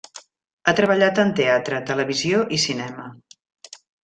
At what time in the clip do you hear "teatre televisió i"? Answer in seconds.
1.39-2.61